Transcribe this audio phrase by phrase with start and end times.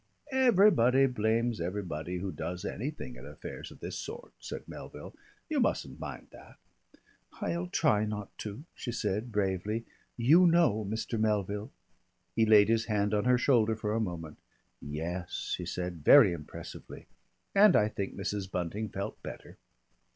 [0.31, 5.13] "Everybody blames everybody who does anything, in affairs of this sort," said Melville.
[5.47, 6.57] "You mustn't mind that."
[7.33, 9.85] "I'll try not to," she said bravely.
[10.17, 11.19] "You know, Mr.
[11.19, 11.69] Melville"
[12.35, 14.39] He laid his hand on her shoulder for a moment.
[14.81, 17.05] "Yes," he said very impressively,
[17.53, 18.49] and I think Mrs.
[18.49, 19.59] Bunting felt better.